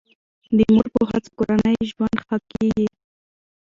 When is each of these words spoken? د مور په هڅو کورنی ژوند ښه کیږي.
د 0.57 0.59
مور 0.73 0.87
په 0.95 1.01
هڅو 1.09 1.29
کورنی 1.37 1.77
ژوند 1.89 2.17
ښه 2.25 2.37
کیږي. 2.51 2.87